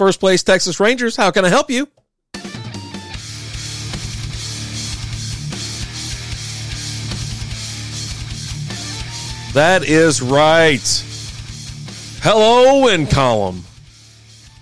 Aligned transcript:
First 0.00 0.18
place 0.18 0.42
Texas 0.42 0.80
Rangers. 0.80 1.14
How 1.14 1.30
can 1.30 1.44
I 1.44 1.50
help 1.50 1.68
you? 1.70 1.86
That 9.52 9.84
is 9.84 10.22
right. 10.22 11.04
Hello 12.22 12.88
in 12.88 13.08
column. 13.08 13.62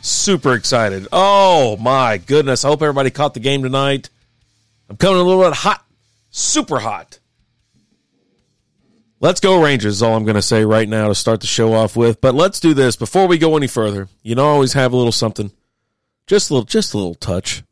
Super 0.00 0.54
excited. 0.54 1.06
Oh 1.12 1.76
my 1.76 2.18
goodness. 2.18 2.64
I 2.64 2.68
hope 2.70 2.82
everybody 2.82 3.10
caught 3.10 3.34
the 3.34 3.38
game 3.38 3.62
tonight. 3.62 4.10
I'm 4.90 4.96
coming 4.96 5.20
a 5.20 5.22
little 5.22 5.44
bit 5.44 5.52
hot. 5.52 5.86
Super 6.30 6.80
hot. 6.80 7.17
Let's 9.20 9.40
go 9.40 9.62
Rangers 9.62 9.96
is 9.96 10.02
all 10.02 10.16
I'm 10.16 10.24
going 10.24 10.36
to 10.36 10.42
say 10.42 10.64
right 10.64 10.88
now 10.88 11.08
to 11.08 11.14
start 11.14 11.40
the 11.40 11.46
show 11.46 11.72
off 11.74 11.96
with. 11.96 12.20
But 12.20 12.34
let's 12.34 12.60
do 12.60 12.72
this 12.72 12.94
before 12.94 13.26
we 13.26 13.36
go 13.36 13.56
any 13.56 13.66
further. 13.66 14.08
You 14.22 14.34
know 14.34 14.46
I 14.46 14.50
always 14.50 14.74
have 14.74 14.92
a 14.92 14.96
little 14.96 15.12
something. 15.12 15.50
Just 16.26 16.50
a 16.50 16.54
little 16.54 16.66
just 16.66 16.94
a 16.94 16.98
little 16.98 17.14
touch 17.14 17.64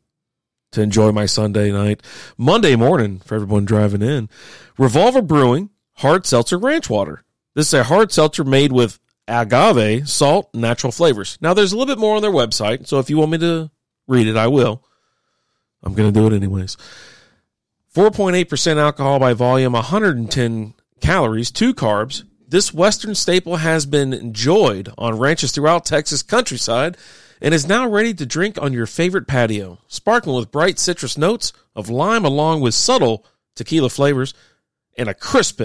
to 0.71 0.81
enjoy 0.81 1.11
my 1.11 1.25
Sunday 1.25 1.71
night. 1.71 2.03
Monday 2.37 2.75
morning 2.75 3.19
for 3.19 3.35
everyone 3.35 3.65
driving 3.65 4.01
in. 4.01 4.29
Revolver 4.77 5.21
Brewing 5.21 5.69
hard 5.97 6.25
seltzer 6.25 6.57
ranch 6.57 6.89
water. 6.89 7.23
This 7.53 7.67
is 7.67 7.73
a 7.73 7.83
hard 7.83 8.11
seltzer 8.11 8.43
made 8.43 8.71
with 8.71 8.99
agave, 9.27 10.07
salt, 10.07 10.53
natural 10.53 10.91
flavors. 10.91 11.37
Now, 11.41 11.53
there's 11.53 11.71
a 11.71 11.77
little 11.77 11.93
bit 11.93 11.99
more 11.99 12.15
on 12.15 12.21
their 12.21 12.31
website, 12.31 12.87
so 12.87 12.99
if 12.99 13.09
you 13.09 13.17
want 13.17 13.31
me 13.31 13.37
to 13.39 13.71
read 14.07 14.27
it, 14.27 14.37
I 14.37 14.47
will. 14.47 14.83
I'm 15.83 15.93
going 15.93 16.11
to 16.11 16.19
do 16.19 16.27
it 16.27 16.35
anyways. 16.35 16.77
4.8% 17.95 18.77
alcohol 18.77 19.19
by 19.19 19.33
volume, 19.33 19.73
110 19.73 20.73
calories, 20.99 21.51
two 21.51 21.73
carbs. 21.73 22.23
This 22.47 22.73
Western 22.73 23.15
staple 23.15 23.57
has 23.57 23.85
been 23.85 24.13
enjoyed 24.13 24.89
on 24.97 25.19
ranches 25.19 25.51
throughout 25.51 25.85
Texas 25.85 26.23
countryside 26.23 26.97
and 27.41 27.53
is 27.53 27.67
now 27.67 27.87
ready 27.87 28.13
to 28.13 28.25
drink 28.25 28.61
on 28.61 28.73
your 28.73 28.85
favorite 28.85 29.27
patio, 29.27 29.79
sparkling 29.87 30.35
with 30.37 30.51
bright 30.51 30.79
citrus 30.79 31.17
notes 31.17 31.53
of 31.75 31.89
lime 31.89 32.25
along 32.25 32.61
with 32.61 32.73
subtle 32.73 33.25
tequila 33.55 33.89
flavors 33.89 34.33
and 34.97 35.09
a 35.09 35.13
crisp, 35.13 35.61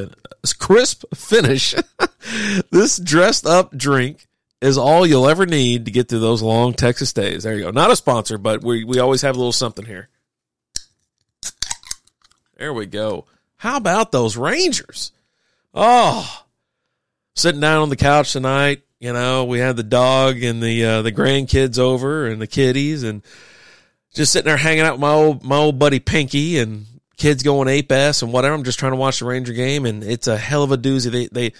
crisp 0.58 1.04
finish. 1.14 1.74
this 2.70 2.98
dressed 2.98 3.46
up 3.46 3.76
drink 3.76 4.26
is 4.60 4.78
all 4.78 5.06
you'll 5.06 5.28
ever 5.28 5.46
need 5.46 5.86
to 5.86 5.90
get 5.90 6.08
through 6.08 6.20
those 6.20 6.42
long 6.42 6.74
Texas 6.74 7.12
days. 7.12 7.42
There 7.42 7.54
you 7.54 7.64
go. 7.64 7.70
Not 7.70 7.90
a 7.90 7.96
sponsor, 7.96 8.38
but 8.38 8.62
we, 8.62 8.84
we 8.84 8.98
always 8.98 9.22
have 9.22 9.34
a 9.34 9.38
little 9.38 9.52
something 9.52 9.86
here. 9.86 10.08
There 12.56 12.72
we 12.72 12.86
go. 12.86 13.26
How 13.56 13.76
about 13.76 14.12
those 14.12 14.36
Rangers? 14.36 15.12
Oh, 15.74 16.44
sitting 17.34 17.60
down 17.60 17.82
on 17.82 17.88
the 17.88 17.96
couch 17.96 18.32
tonight. 18.32 18.82
You 19.00 19.12
know, 19.12 19.44
we 19.44 19.58
had 19.58 19.76
the 19.76 19.82
dog 19.82 20.42
and 20.42 20.62
the 20.62 20.84
uh, 20.84 21.02
the 21.02 21.12
grandkids 21.12 21.78
over 21.78 22.26
and 22.26 22.40
the 22.40 22.46
kiddies, 22.46 23.02
and 23.02 23.22
just 24.14 24.32
sitting 24.32 24.46
there 24.46 24.56
hanging 24.56 24.82
out 24.84 24.94
with 24.94 25.00
my 25.00 25.12
old 25.12 25.42
my 25.42 25.56
old 25.56 25.78
buddy 25.78 25.98
Pinky 25.98 26.58
and 26.58 26.86
kids 27.16 27.42
going 27.42 27.68
ape 27.68 27.90
ass 27.90 28.22
and 28.22 28.32
whatever. 28.32 28.54
I'm 28.54 28.64
just 28.64 28.78
trying 28.78 28.92
to 28.92 28.96
watch 28.96 29.18
the 29.18 29.24
Ranger 29.24 29.52
game, 29.52 29.86
and 29.86 30.04
it's 30.04 30.28
a 30.28 30.36
hell 30.36 30.62
of 30.62 30.72
a 30.72 30.78
doozy. 30.78 31.10
They 31.10 31.26
they 31.28 31.52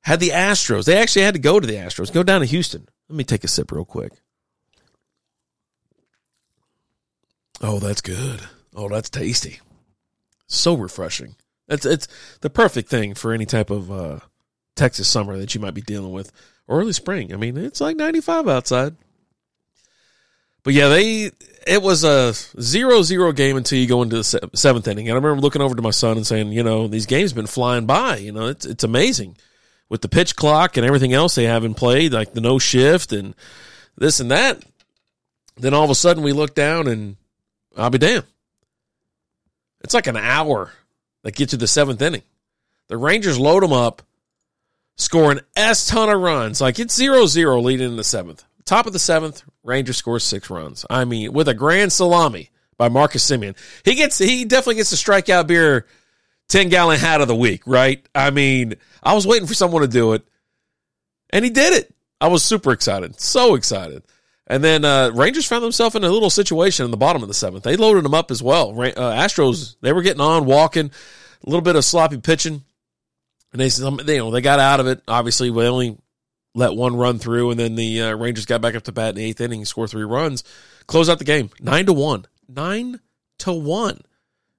had 0.00 0.20
the 0.20 0.30
Astros. 0.30 0.84
They 0.84 0.96
actually 0.96 1.22
had 1.22 1.34
to 1.34 1.40
go 1.40 1.60
to 1.60 1.66
the 1.66 1.74
Astros. 1.74 2.12
Go 2.12 2.22
down 2.22 2.40
to 2.40 2.46
Houston. 2.46 2.88
Let 3.08 3.16
me 3.16 3.24
take 3.24 3.44
a 3.44 3.48
sip 3.48 3.70
real 3.70 3.84
quick. 3.84 4.12
Oh, 7.60 7.78
that's 7.78 8.00
good. 8.00 8.40
Oh, 8.74 8.88
that's 8.88 9.10
tasty. 9.10 9.60
So 10.46 10.74
refreshing. 10.74 11.36
It's 11.68 11.86
it's 11.86 12.08
the 12.40 12.50
perfect 12.50 12.88
thing 12.88 13.14
for 13.14 13.32
any 13.32 13.46
type 13.46 13.70
of 13.70 13.90
uh, 13.90 14.20
Texas 14.76 15.08
summer 15.08 15.36
that 15.38 15.54
you 15.54 15.60
might 15.60 15.74
be 15.74 15.82
dealing 15.82 16.12
with, 16.12 16.32
or 16.66 16.80
early 16.80 16.92
spring. 16.92 17.32
I 17.32 17.36
mean, 17.36 17.56
it's 17.56 17.80
like 17.80 17.96
95 17.96 18.48
outside. 18.48 18.96
But 20.62 20.74
yeah, 20.74 20.88
they 20.88 21.30
it 21.66 21.82
was 21.82 22.04
a 22.04 22.32
zero 22.60 23.02
zero 23.02 23.32
game 23.32 23.56
until 23.56 23.78
you 23.78 23.86
go 23.86 24.02
into 24.02 24.16
the 24.16 24.50
seventh 24.54 24.88
inning. 24.88 25.08
And 25.08 25.14
I 25.14 25.20
remember 25.20 25.40
looking 25.40 25.62
over 25.62 25.74
to 25.74 25.82
my 25.82 25.90
son 25.90 26.16
and 26.16 26.26
saying, 26.26 26.52
you 26.52 26.62
know, 26.62 26.88
these 26.88 27.06
games 27.06 27.30
have 27.30 27.36
been 27.36 27.46
flying 27.46 27.86
by. 27.86 28.16
You 28.16 28.32
know, 28.32 28.46
it's 28.46 28.66
it's 28.66 28.84
amazing 28.84 29.36
with 29.88 30.02
the 30.02 30.08
pitch 30.08 30.36
clock 30.36 30.76
and 30.76 30.86
everything 30.86 31.12
else 31.12 31.34
they 31.34 31.44
haven't 31.44 31.74
played, 31.74 32.12
like 32.12 32.32
the 32.32 32.40
no 32.40 32.58
shift 32.58 33.12
and 33.12 33.34
this 33.96 34.20
and 34.20 34.30
that. 34.30 34.62
Then 35.56 35.74
all 35.74 35.84
of 35.84 35.90
a 35.90 35.94
sudden 35.94 36.22
we 36.22 36.32
look 36.32 36.54
down 36.54 36.86
and 36.86 37.16
I'll 37.76 37.90
be 37.90 37.98
damned. 37.98 38.26
It's 39.82 39.94
like 39.94 40.06
an 40.06 40.16
hour 40.16 40.72
that 41.28 41.34
gets 41.34 41.52
you 41.52 41.58
the 41.58 41.66
seventh 41.66 42.00
inning. 42.00 42.22
The 42.88 42.96
Rangers 42.96 43.38
load 43.38 43.62
them 43.62 43.70
up, 43.70 44.00
score 44.96 45.30
an 45.30 45.40
S 45.54 45.86
ton 45.86 46.08
of 46.08 46.22
runs. 46.22 46.58
Like 46.58 46.78
it's 46.78 46.96
zero 46.96 47.26
zero 47.26 47.60
leading 47.60 47.90
in 47.90 47.96
the 47.96 48.04
seventh. 48.04 48.44
Top 48.64 48.86
of 48.86 48.94
the 48.94 48.98
seventh, 48.98 49.42
Ranger 49.62 49.92
scores 49.92 50.24
six 50.24 50.48
runs. 50.48 50.86
I 50.88 51.04
mean, 51.04 51.34
with 51.34 51.46
a 51.46 51.52
grand 51.52 51.92
salami 51.92 52.48
by 52.78 52.88
Marcus 52.88 53.30
Semien. 53.30 53.58
He 53.84 53.94
gets 53.94 54.16
he 54.16 54.46
definitely 54.46 54.76
gets 54.76 54.88
the 54.88 54.96
strikeout 54.96 55.46
beer 55.48 55.84
10 56.48 56.70
gallon 56.70 56.98
hat 56.98 57.20
of 57.20 57.28
the 57.28 57.36
week, 57.36 57.60
right? 57.66 58.08
I 58.14 58.30
mean, 58.30 58.76
I 59.02 59.12
was 59.12 59.26
waiting 59.26 59.46
for 59.46 59.52
someone 59.52 59.82
to 59.82 59.88
do 59.88 60.14
it. 60.14 60.26
And 61.28 61.44
he 61.44 61.50
did 61.50 61.74
it. 61.74 61.94
I 62.22 62.28
was 62.28 62.42
super 62.42 62.72
excited. 62.72 63.20
So 63.20 63.54
excited. 63.54 64.02
And 64.48 64.64
then 64.64 64.84
uh, 64.84 65.12
Rangers 65.14 65.46
found 65.46 65.62
themselves 65.62 65.94
in 65.94 66.02
a 66.02 66.10
little 66.10 66.30
situation 66.30 66.86
in 66.86 66.90
the 66.90 66.96
bottom 66.96 67.22
of 67.22 67.28
the 67.28 67.34
seventh. 67.34 67.64
They 67.64 67.76
loaded 67.76 68.04
them 68.04 68.14
up 68.14 68.30
as 68.30 68.42
well. 68.42 68.70
Uh, 68.70 68.92
Astros, 68.92 69.76
they 69.82 69.92
were 69.92 70.02
getting 70.02 70.22
on, 70.22 70.46
walking, 70.46 70.90
a 71.46 71.48
little 71.48 71.60
bit 71.60 71.76
of 71.76 71.84
sloppy 71.84 72.16
pitching. 72.16 72.62
And 73.52 73.60
they, 73.60 73.68
you 73.68 74.18
know, 74.18 74.30
they 74.30 74.40
got 74.40 74.58
out 74.58 74.80
of 74.80 74.86
it. 74.86 75.02
Obviously, 75.06 75.50
they 75.50 75.68
only 75.68 75.98
let 76.54 76.74
one 76.74 76.96
run 76.96 77.18
through, 77.18 77.50
and 77.50 77.60
then 77.60 77.76
the 77.76 78.02
uh, 78.02 78.16
Rangers 78.16 78.46
got 78.46 78.60
back 78.60 78.74
up 78.74 78.82
to 78.84 78.92
bat 78.92 79.10
in 79.10 79.14
the 79.16 79.24
eighth 79.24 79.40
inning, 79.40 79.64
score 79.64 79.86
three 79.86 80.04
runs, 80.04 80.44
close 80.86 81.08
out 81.08 81.18
the 81.18 81.24
game 81.24 81.50
nine 81.60 81.86
to 81.86 81.92
one, 81.92 82.26
nine 82.48 83.00
to 83.38 83.52
one, 83.52 84.00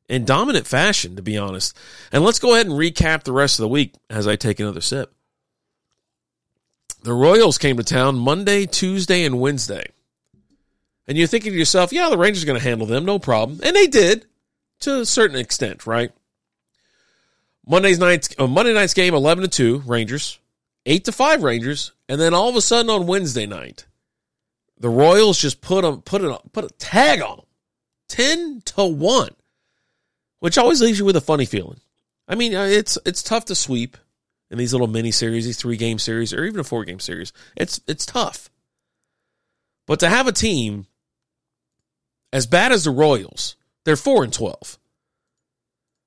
in 0.08 0.26
dominant 0.26 0.66
fashion, 0.66 1.16
to 1.16 1.22
be 1.22 1.38
honest. 1.38 1.76
And 2.12 2.24
let's 2.24 2.40
go 2.40 2.54
ahead 2.54 2.68
and 2.68 2.76
recap 2.76 3.24
the 3.24 3.34
rest 3.34 3.60
of 3.60 3.64
the 3.64 3.70
week 3.70 3.96
as 4.10 4.28
I 4.28 4.36
take 4.36 4.60
another 4.60 4.82
sip. 4.82 5.14
The 7.10 7.16
Royals 7.16 7.58
came 7.58 7.78
to 7.78 7.84
town 7.84 8.20
Monday, 8.20 8.68
Tuesday, 8.68 9.26
and 9.26 9.40
Wednesday. 9.40 9.88
And 11.08 11.18
you're 11.18 11.26
thinking 11.26 11.54
to 11.54 11.58
yourself, 11.58 11.92
yeah, 11.92 12.08
the 12.08 12.20
Rangers 12.20 12.44
are 12.44 12.46
going 12.46 12.60
to 12.60 12.64
handle 12.64 12.86
them, 12.86 13.04
no 13.04 13.18
problem. 13.18 13.60
And 13.64 13.76
they 13.76 13.88
did 13.88 14.28
to 14.82 15.00
a 15.00 15.06
certain 15.08 15.36
extent, 15.36 15.88
right? 15.88 16.12
Monday's 17.66 17.98
night's 17.98 18.30
uh, 18.38 18.46
Monday 18.46 18.76
night's 18.76 18.94
game, 18.94 19.16
eleven 19.16 19.42
to 19.42 19.48
two, 19.48 19.80
Rangers 19.88 20.38
eight 20.86 21.06
to 21.06 21.12
five 21.12 21.42
Rangers, 21.42 21.94
and 22.08 22.22
then 22.22 22.36
all 22.36 22.48
of 22.48 22.56
a 22.56 22.62
sudden 22.62 22.92
on 22.92 23.08
Wednesday 23.08 23.48
night, 23.48 23.88
the 24.78 24.88
Royals 24.88 25.40
just 25.40 25.62
put 25.62 25.82
them 25.82 26.04
put 26.04 26.22
it 26.22 26.40
put 26.54 26.66
a 26.66 26.70
tag 26.76 27.24
on 27.24 27.38
them, 27.38 27.46
ten 28.08 28.62
to 28.66 28.86
one, 28.86 29.32
which 30.42 30.60
always 30.60 30.80
leaves 30.80 31.00
you 31.00 31.06
with 31.06 31.16
a 31.16 31.22
funny 31.22 31.46
feeling. 31.46 31.80
I 32.28 32.36
mean, 32.36 32.54
uh, 32.54 32.66
it's 32.66 33.00
it's 33.04 33.24
tough 33.24 33.46
to 33.46 33.56
sweep 33.56 33.98
in 34.52 34.58
these 34.58 34.74
little 34.74 34.88
mini 34.88 35.12
series, 35.12 35.46
these 35.46 35.58
three 35.58 35.78
game 35.78 36.00
series, 36.00 36.34
or 36.34 36.46
even 36.46 36.60
a 36.60 36.64
four 36.64 36.86
game 36.86 37.00
series. 37.00 37.34
It's 37.56 37.82
it's 37.88 38.06
tough, 38.06 38.50
but 39.86 40.00
to 40.02 40.10
have 40.10 40.28
a 40.28 40.32
team 40.32 40.88
as 42.32 42.48
bad 42.48 42.72
as 42.72 42.84
the 42.84 42.92
Royals, 42.92 43.56
they're 43.86 43.96
four 43.96 44.24
and 44.24 44.34
twelve. 44.34 44.78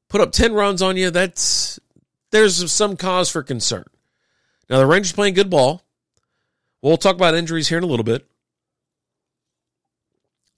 Put 0.08 0.20
up 0.20 0.32
ten 0.32 0.52
runs 0.52 0.82
on 0.82 0.96
you. 0.96 1.10
That's 1.10 1.80
there's 2.30 2.70
some 2.70 2.96
cause 2.96 3.30
for 3.30 3.42
concern. 3.42 3.84
Now 4.68 4.78
the 4.78 4.86
Rangers 4.86 5.12
playing 5.12 5.34
good 5.34 5.50
ball. 5.50 5.82
We'll 6.80 6.96
talk 6.96 7.14
about 7.14 7.34
injuries 7.34 7.68
here 7.68 7.78
in 7.78 7.84
a 7.84 7.88
little 7.88 8.04
bit. 8.04 8.26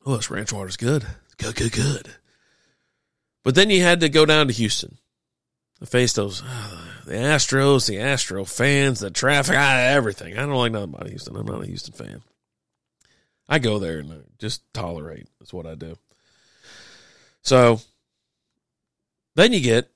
Oh, 0.07 0.17
this 0.17 0.31
ranch 0.31 0.53
water's 0.53 0.77
good. 0.77 1.07
Good, 1.37 1.57
good, 1.57 1.73
good. 1.73 2.09
But 3.43 3.55
then 3.55 3.71
you 3.71 3.83
had 3.83 4.01
to 4.01 4.09
go 4.09 4.25
down 4.25 4.47
to 4.49 4.53
Houston 4.53 4.99
to 5.81 5.87
face 5.87 6.13
those 6.13 6.43
uh, 6.43 6.84
the 7.05 7.15
Astros, 7.15 7.89
the 7.89 8.01
Astro 8.01 8.45
fans, 8.45 9.01
the 9.01 9.11
traffic, 9.11 9.57
everything. 9.57 10.35
I 10.35 10.43
don't 10.43 10.51
like 10.51 10.73
nothing 10.73 10.95
about 10.95 11.09
Houston. 11.09 11.37
I'm 11.37 11.47
not 11.47 11.63
a 11.63 11.67
Houston 11.67 11.95
fan. 11.95 12.23
I 13.49 13.59
go 13.59 13.79
there 13.79 13.99
and 13.99 14.25
just 14.39 14.63
tolerate. 14.73 15.29
That's 15.39 15.53
what 15.53 15.67
I 15.67 15.75
do. 15.75 15.97
So 17.43 17.81
then 19.35 19.53
you 19.53 19.61
get 19.61 19.91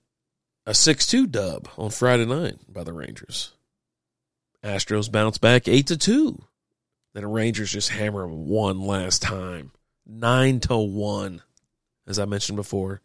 a 0.67 0.75
6 0.75 1.07
2 1.07 1.27
dub 1.27 1.69
on 1.79 1.91
Friday 1.91 2.27
night 2.27 2.57
by 2.69 2.85
the 2.85 2.93
Rangers. 2.93 3.53
Astros 4.63 5.11
bounce 5.11 5.39
back 5.39 5.69
8 5.69 5.87
to 5.87 5.97
2. 5.97 6.43
then 7.15 7.23
the 7.23 7.29
Rangers 7.29 7.73
just 7.73 7.89
hammer 7.89 8.23
them 8.23 8.49
one 8.49 8.81
last 8.81 9.23
time. 9.23 9.73
Nine 10.07 10.61
to 10.61 10.77
one, 10.77 11.43
as 12.07 12.19
I 12.19 12.25
mentioned 12.25 12.57
before. 12.57 13.01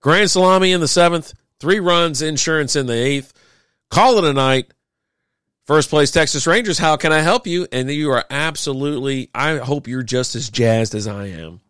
Grand 0.00 0.30
Salami 0.30 0.72
in 0.72 0.80
the 0.80 0.88
seventh, 0.88 1.34
three 1.60 1.80
runs, 1.80 2.22
insurance 2.22 2.76
in 2.76 2.86
the 2.86 2.94
eighth. 2.94 3.32
Call 3.90 4.18
it 4.18 4.24
a 4.24 4.32
night. 4.32 4.72
First 5.66 5.90
place 5.90 6.10
Texas 6.12 6.46
Rangers, 6.46 6.78
how 6.78 6.96
can 6.96 7.12
I 7.12 7.20
help 7.20 7.46
you? 7.46 7.66
And 7.72 7.90
you 7.90 8.12
are 8.12 8.24
absolutely, 8.30 9.30
I 9.34 9.56
hope 9.56 9.88
you're 9.88 10.04
just 10.04 10.36
as 10.36 10.48
jazzed 10.48 10.94
as 10.94 11.08
I 11.08 11.26
am. 11.26 11.60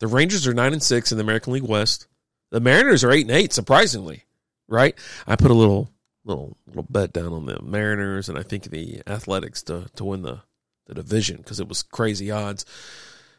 The 0.00 0.08
Rangers 0.08 0.46
are 0.46 0.54
9 0.54 0.72
and 0.72 0.82
6 0.82 1.12
in 1.12 1.18
the 1.18 1.24
American 1.24 1.52
League 1.52 1.62
West. 1.62 2.08
The 2.50 2.60
Mariners 2.60 3.04
are 3.04 3.12
8 3.12 3.26
and 3.26 3.36
8 3.36 3.52
surprisingly, 3.52 4.24
right? 4.66 4.98
I 5.26 5.36
put 5.36 5.50
a 5.50 5.54
little 5.54 5.90
little 6.24 6.56
little 6.66 6.86
bet 6.88 7.12
down 7.12 7.32
on 7.32 7.46
the 7.46 7.60
Mariners 7.62 8.28
and 8.28 8.36
I 8.36 8.42
think 8.42 8.64
the 8.64 9.02
Athletics 9.06 9.62
to 9.64 9.86
to 9.96 10.04
win 10.04 10.22
the 10.22 10.40
the 10.86 10.94
division 10.94 11.36
because 11.36 11.60
it 11.60 11.68
was 11.68 11.82
crazy 11.82 12.30
odds. 12.30 12.64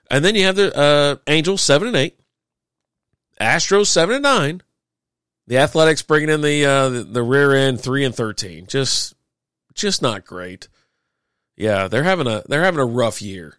And 0.09 0.23
then 0.23 0.35
you 0.35 0.45
have 0.45 0.55
the 0.55 0.75
uh, 0.75 1.15
Angels 1.27 1.61
7 1.61 1.87
and 1.89 1.97
8. 1.97 2.19
Astros 3.41 3.87
7 3.87 4.15
and 4.15 4.23
9. 4.23 4.61
The 5.49 5.57
Athletics 5.57 6.03
bringing 6.03 6.29
in 6.29 6.41
the, 6.41 6.63
uh, 6.63 6.89
the 6.89 7.23
rear 7.23 7.55
end 7.55 7.81
three 7.81 8.05
and 8.05 8.13
thirteen. 8.13 8.67
Just 8.67 9.15
just 9.73 9.99
not 9.99 10.23
great. 10.23 10.67
Yeah, 11.57 11.87
they're 11.87 12.03
having 12.03 12.27
a 12.27 12.43
they're 12.47 12.63
having 12.63 12.79
a 12.79 12.85
rough 12.85 13.19
year. 13.19 13.55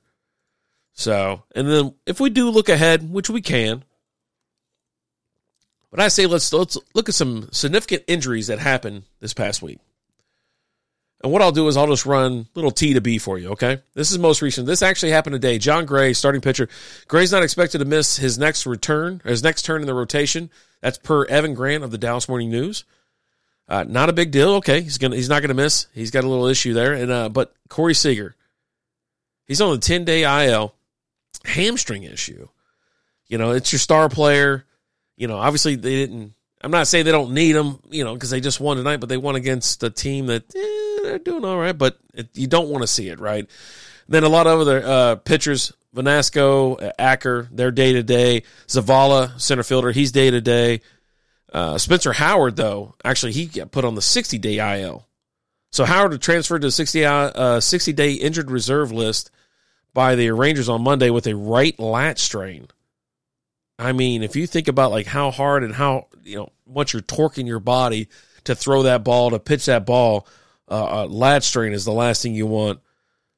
So, 0.92 1.42
and 1.52 1.68
then 1.68 1.94
if 2.06 2.20
we 2.20 2.30
do 2.30 2.48
look 2.48 2.68
ahead, 2.68 3.12
which 3.12 3.28
we 3.28 3.42
can, 3.42 3.82
but 5.90 5.98
I 5.98 6.06
say 6.06 6.26
let's 6.26 6.52
let's 6.52 6.78
look 6.94 7.08
at 7.08 7.14
some 7.16 7.48
significant 7.50 8.04
injuries 8.06 8.46
that 8.46 8.60
happened 8.60 9.02
this 9.18 9.34
past 9.34 9.60
week. 9.60 9.80
And 11.22 11.30
what 11.30 11.42
I'll 11.42 11.52
do 11.52 11.68
is 11.68 11.76
I'll 11.76 11.86
just 11.86 12.06
run 12.06 12.46
little 12.54 12.70
T 12.70 12.94
to 12.94 13.00
B 13.00 13.18
for 13.18 13.38
you, 13.38 13.50
okay? 13.50 13.82
This 13.94 14.10
is 14.10 14.18
most 14.18 14.40
recent. 14.40 14.66
This 14.66 14.80
actually 14.80 15.12
happened 15.12 15.34
today. 15.34 15.58
Jon 15.58 15.84
Gray, 15.84 16.14
starting 16.14 16.40
pitcher. 16.40 16.68
Gray's 17.08 17.30
not 17.30 17.42
expected 17.42 17.78
to 17.78 17.84
miss 17.84 18.16
his 18.16 18.38
next 18.38 18.64
return, 18.64 19.20
his 19.24 19.42
next 19.42 19.62
turn 19.62 19.82
in 19.82 19.86
the 19.86 19.94
rotation. 19.94 20.50
That's 20.80 20.96
per 20.96 21.26
Evan 21.26 21.52
Grant 21.52 21.84
of 21.84 21.90
the 21.90 21.98
Dallas 21.98 22.28
Morning 22.28 22.50
News. 22.50 22.84
Uh, 23.68 23.84
not 23.86 24.08
a 24.08 24.12
big 24.12 24.32
deal. 24.32 24.54
Okay, 24.54 24.80
he's 24.80 24.98
gonna 24.98 25.14
he's 25.14 25.28
not 25.28 25.42
gonna 25.42 25.54
miss. 25.54 25.86
He's 25.94 26.10
got 26.10 26.24
a 26.24 26.28
little 26.28 26.46
issue 26.46 26.74
there. 26.74 26.92
And 26.92 27.12
uh, 27.12 27.28
but 27.28 27.54
Corey 27.68 27.94
Seager, 27.94 28.34
he's 29.46 29.60
on 29.60 29.70
the 29.72 29.78
ten 29.78 30.04
day 30.04 30.24
IL, 30.24 30.74
hamstring 31.44 32.02
issue. 32.02 32.48
You 33.28 33.38
know, 33.38 33.52
it's 33.52 33.72
your 33.72 33.78
star 33.78 34.08
player. 34.08 34.64
You 35.16 35.28
know, 35.28 35.36
obviously 35.36 35.76
they 35.76 35.94
didn't. 35.94 36.34
I'm 36.62 36.72
not 36.72 36.88
saying 36.88 37.04
they 37.04 37.12
don't 37.12 37.32
need 37.32 37.54
him. 37.54 37.78
You 37.90 38.02
know, 38.02 38.14
because 38.14 38.30
they 38.30 38.40
just 38.40 38.58
won 38.58 38.76
tonight, 38.76 38.98
but 38.98 39.08
they 39.08 39.16
won 39.16 39.36
against 39.36 39.84
a 39.84 39.90
team 39.90 40.26
that 40.26 40.52
eh, 40.52 40.79
they're 41.02 41.18
doing 41.18 41.44
all 41.44 41.58
right. 41.58 41.76
But 41.76 41.98
it, 42.14 42.28
you 42.34 42.46
don't 42.46 42.68
want 42.68 42.82
to 42.82 42.88
see 42.88 43.08
it, 43.08 43.20
right? 43.20 43.48
Then 44.08 44.24
a 44.24 44.28
lot 44.28 44.46
of 44.46 44.60
other 44.60 44.82
uh, 44.84 45.16
pitchers 45.16 45.72
Vanasco, 45.94 46.92
Acker, 46.98 47.48
they're 47.50 47.70
day 47.70 47.92
to 47.94 48.02
day. 48.02 48.44
Zavala, 48.68 49.40
center 49.40 49.62
fielder, 49.62 49.90
he's 49.90 50.12
day 50.12 50.30
to 50.30 50.40
day. 50.40 50.80
Spencer 51.78 52.12
Howard, 52.12 52.56
though, 52.56 52.94
actually 53.04 53.32
he 53.32 53.46
got 53.46 53.72
put 53.72 53.84
on 53.84 53.94
the 53.94 54.02
60 54.02 54.38
day 54.38 54.82
IL. 54.82 55.06
So 55.72 55.84
Howard 55.84 56.20
transferred 56.20 56.62
to 56.62 56.68
the 56.68 56.72
60, 56.72 57.04
uh, 57.04 57.60
60 57.60 57.92
day 57.92 58.12
injured 58.12 58.50
reserve 58.50 58.92
list 58.92 59.30
by 59.92 60.14
the 60.14 60.30
Rangers 60.30 60.68
on 60.68 60.82
Monday 60.82 61.10
with 61.10 61.26
a 61.26 61.34
right 61.34 61.78
lat 61.78 62.18
strain. 62.18 62.68
I 63.78 63.92
mean, 63.92 64.22
if 64.22 64.36
you 64.36 64.46
think 64.46 64.68
about 64.68 64.90
like 64.90 65.06
how 65.06 65.30
hard 65.30 65.64
and 65.64 65.74
how 65.74 66.08
you 66.22 66.36
know 66.36 66.52
much 66.66 66.92
you're 66.92 67.02
torquing 67.02 67.46
your 67.46 67.60
body 67.60 68.08
to 68.44 68.54
throw 68.54 68.84
that 68.84 69.04
ball 69.04 69.30
to 69.30 69.38
pitch 69.38 69.66
that 69.66 69.86
ball, 69.86 70.26
uh, 70.70 71.02
uh, 71.02 71.06
lat 71.06 71.42
strain 71.42 71.72
is 71.72 71.84
the 71.84 71.92
last 71.92 72.22
thing 72.22 72.34
you 72.34 72.46
want. 72.46 72.80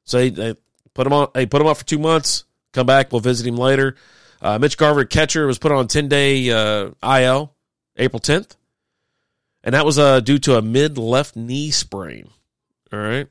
So 0.05 0.29
they, 0.29 0.55
put 0.93 1.07
him 1.07 1.13
on. 1.13 1.29
Hey, 1.33 1.45
put 1.45 1.61
him 1.61 1.67
up 1.67 1.77
for 1.77 1.85
two 1.85 1.99
months. 1.99 2.45
Come 2.73 2.85
back. 2.85 3.11
We'll 3.11 3.21
visit 3.21 3.47
him 3.47 3.57
later. 3.57 3.95
Uh, 4.41 4.59
Mitch 4.59 4.77
Garver, 4.77 5.05
catcher, 5.05 5.47
was 5.47 5.57
put 5.57 5.71
on 5.71 5.87
10 5.87 6.09
day 6.09 6.51
uh, 6.51 6.91
IL 7.03 7.53
April 7.97 8.19
10th. 8.19 8.55
And 9.63 9.73
that 9.75 9.85
was 9.85 9.97
uh, 9.97 10.19
due 10.19 10.39
to 10.39 10.57
a 10.57 10.61
mid 10.61 10.97
left 10.97 11.35
knee 11.35 11.71
sprain. 11.71 12.29
All 12.91 12.99
right. 12.99 13.27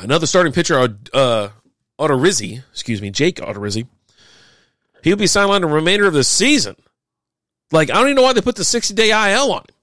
Another 0.00 0.26
starting 0.26 0.52
pitcher, 0.52 0.78
uh, 1.12 1.48
Odorizzi, 1.98 2.62
excuse 2.70 3.02
me, 3.02 3.10
Jake 3.10 3.36
Odorizzi. 3.36 3.86
He'll 5.02 5.16
be 5.16 5.26
sidelined 5.26 5.60
the 5.60 5.68
remainder 5.68 6.06
of 6.06 6.14
the 6.14 6.24
season. 6.24 6.76
Like, 7.70 7.90
I 7.90 7.94
don't 7.94 8.04
even 8.04 8.16
know 8.16 8.22
why 8.22 8.32
they 8.32 8.40
put 8.40 8.56
the 8.56 8.64
60 8.64 8.94
day 8.94 9.10
IL 9.10 9.52
on 9.52 9.60
him. 9.60 9.74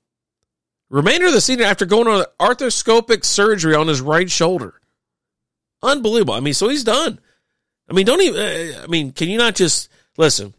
Remainder 0.95 1.25
of 1.25 1.33
the 1.33 1.41
season 1.41 1.63
after 1.63 1.85
going 1.85 2.07
on 2.07 2.23
arthroscopic 2.39 3.25
surgery 3.25 3.75
on 3.75 3.89
his 3.89 3.99
right 3.99 4.31
shoulder. 4.31 4.79
Unbelievable. 5.83 6.35
I 6.35 6.39
mean, 6.39 6.53
so 6.53 6.69
he's 6.69 6.85
done. 6.85 7.19
I 7.89 7.93
mean, 7.93 8.05
don't 8.05 8.21
even, 8.21 8.39
uh, 8.39 8.81
I 8.81 8.87
mean, 8.87 9.11
can 9.11 9.27
you 9.27 9.37
not 9.37 9.55
just, 9.55 9.89
listen, 10.15 10.53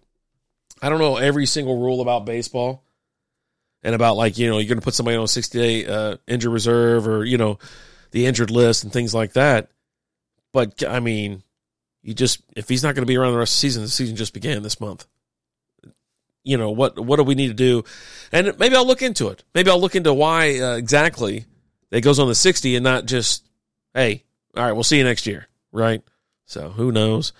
I 0.83 0.91
don't 0.91 0.99
know 0.99 1.17
every 1.17 1.47
single 1.47 1.81
rule 1.81 2.03
about 2.03 2.27
baseball 2.27 2.85
and 3.83 3.95
about 3.95 4.19
like, 4.19 4.37
you 4.37 4.51
know, 4.51 4.59
you're 4.59 4.69
going 4.69 4.79
to 4.79 4.85
put 4.85 4.93
somebody 4.93 5.17
on 5.17 5.25
a 5.25 5.29
60 5.29 5.59
day 5.59 5.87
uh, 5.87 6.19
injured 6.27 6.53
reserve 6.53 7.09
or, 7.09 7.25
you 7.25 7.39
know, 7.39 7.59
the 8.11 8.27
injured 8.27 8.51
list 8.51 8.85
and 8.85 8.93
things 8.93 9.15
like 9.15 9.33
that. 9.33 9.71
But 10.53 10.85
I 10.87 11.01
mean, 11.01 11.45
you 12.03 12.13
just, 12.13 12.43
if 12.55 12.69
he's 12.69 12.83
not 12.83 12.95
going 12.95 13.07
to 13.07 13.11
be 13.11 13.17
around 13.17 13.33
the 13.33 13.39
rest 13.39 13.53
of 13.53 13.57
the 13.57 13.69
season, 13.69 13.83
the 13.85 13.89
season 13.89 14.17
just 14.17 14.35
began 14.35 14.63
this 14.63 14.83
month. 14.83 15.07
You 16.47 16.57
know, 16.57 16.71
what, 16.71 16.99
what 16.99 17.17
do 17.17 17.25
we 17.25 17.35
need 17.35 17.49
to 17.49 17.55
do? 17.55 17.85
And 18.31 18.57
maybe 18.59 18.77
I'll 18.77 18.87
look 18.87 19.03
into 19.03 19.29
it. 19.29 19.43
Maybe 19.53 19.69
I'll 19.69 19.81
look 19.81 19.97
into 19.97 20.15
why 20.15 20.61
uh, 20.61 20.77
exactly 20.77 21.45
it 21.91 22.03
goes 22.03 22.21
on 22.21 22.29
the 22.29 22.37
60 22.37 22.77
and 22.77 22.85
not 22.85 23.07
just, 23.07 23.45
hey, 23.95 24.23
all 24.57 24.65
right, 24.65 24.73
we'll 24.73 24.85
see 24.85 24.99
you 24.99 25.05
next 25.05 25.27
year, 25.27 25.49
right? 25.73 26.03
So 26.45 26.69
who 26.71 26.93
knows? 26.93 27.33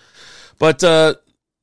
But 0.59 0.83
uh, 0.83 1.15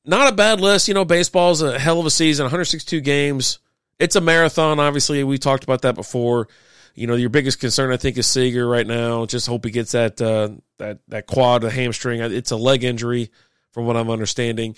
not 0.03 0.33
a 0.33 0.35
bad 0.35 0.59
list. 0.59 0.87
You 0.87 0.95
know, 0.95 1.05
baseball's 1.05 1.61
a 1.61 1.77
hell 1.77 1.99
of 1.99 2.07
a 2.07 2.09
season, 2.11 2.45
162 2.45 2.99
games. 3.01 3.59
It's 3.99 4.15
a 4.15 4.21
marathon, 4.21 4.79
obviously. 4.79 5.23
We 5.23 5.37
talked 5.37 5.63
about 5.63 5.83
that 5.83 5.93
before. 5.93 6.47
You 6.95 7.05
know, 7.05 7.15
your 7.15 7.29
biggest 7.29 7.59
concern, 7.59 7.91
I 7.91 7.97
think, 7.97 8.17
is 8.17 8.25
Seager 8.25 8.67
right 8.67 8.87
now. 8.87 9.25
Just 9.25 9.47
hope 9.47 9.65
he 9.65 9.71
gets 9.71 9.91
that 9.91 10.19
uh, 10.21 10.49
that 10.77 10.99
that 11.09 11.27
quad, 11.27 11.61
the 11.61 11.69
hamstring. 11.69 12.21
It's 12.21 12.51
a 12.51 12.55
leg 12.55 12.83
injury, 12.83 13.31
from 13.71 13.85
what 13.85 13.97
I'm 13.97 14.09
understanding. 14.09 14.75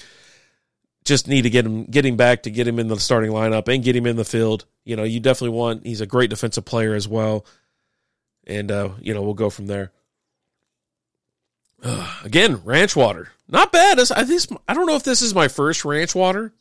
Just 1.06 1.28
need 1.28 1.44
to 1.44 1.50
get 1.50 1.66
him 1.66 1.86
get 1.86 2.06
him 2.06 2.18
back 2.18 2.44
to 2.44 2.52
get 2.52 2.68
him 2.68 2.80
in 2.80 2.88
the 2.88 3.00
starting 3.00 3.32
lineup 3.32 3.68
and 3.74 3.84
get 3.84 3.96
him 3.96 4.06
in 4.06 4.18
the 4.18 4.26
field. 4.26 4.66
You 4.84 4.96
know, 4.96 5.04
you 5.04 5.20
definitely 5.20 5.58
want. 5.58 5.86
He's 5.86 6.02
a 6.02 6.06
great 6.06 6.30
defensive 6.30 6.66
player 6.66 6.94
as 6.94 7.08
well, 7.08 7.46
and 8.46 8.72
uh, 8.72 8.90
you 9.00 9.14
know 9.14 9.22
we'll 9.22 9.34
go 9.34 9.50
from 9.50 9.68
there. 9.68 9.92
Uh, 11.82 12.14
again, 12.24 12.62
ranch 12.64 12.96
water. 12.96 13.30
Not 13.50 13.72
bad. 13.72 14.00
I 14.00 14.26
think 14.26 14.42
I 14.68 14.74
don't 14.74 14.88
know 14.88 14.96
if 14.96 15.04
this 15.04 15.22
is 15.22 15.34
my 15.34 15.48
first 15.48 15.86
ranch 15.86 16.14
water, 16.14 16.52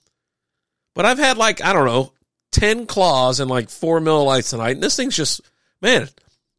but 0.95 1.05
I've 1.05 1.19
had 1.19 1.37
like, 1.37 1.63
I 1.63 1.73
don't 1.73 1.87
know, 1.87 2.13
10 2.53 2.87
claws 2.87 3.41
and 3.41 3.51
like 3.51 3.69
four 3.69 4.01
Miller 4.01 4.25
Lites 4.25 4.51
tonight. 4.51 4.73
And 4.73 4.83
this 4.83 4.97
thing's 4.97 5.17
just, 5.17 5.41
man, 5.83 6.09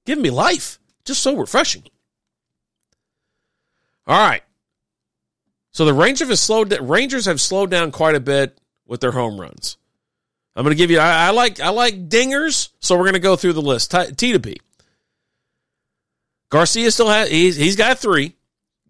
giving 0.05 0.21
me 0.21 0.29
life. 0.29 0.79
Just 1.05 1.23
so 1.23 1.37
refreshing. 1.37 1.83
All 4.05 4.27
right. 4.27 4.43
So 5.77 5.85
the 5.85 5.93
Rangers 5.93 6.29
have 6.29 6.39
slowed 6.39 6.75
Rangers 6.81 7.27
have 7.27 7.39
slowed 7.39 7.69
down 7.69 7.91
quite 7.91 8.15
a 8.15 8.19
bit 8.19 8.59
with 8.87 8.99
their 8.99 9.11
home 9.11 9.39
runs. 9.39 9.77
I'm 10.55 10.63
going 10.63 10.75
to 10.75 10.75
give 10.75 10.89
you. 10.89 10.97
I, 10.97 11.27
I, 11.27 11.29
like 11.29 11.59
I 11.59 11.69
like 11.69 12.09
dingers, 12.09 12.69
so 12.79 12.95
we're 12.95 13.03
going 13.03 13.13
to 13.13 13.19
go 13.19 13.35
through 13.35 13.53
the 13.53 13.61
list. 13.61 13.91
T, 13.91 14.11
T 14.13 14.31
to 14.31 14.39
B. 14.39 14.57
Garcia 16.49 16.89
still 16.89 17.09
has. 17.09 17.29
He's 17.29 17.57
he's 17.57 17.75
got 17.75 17.99
three. 17.99 18.33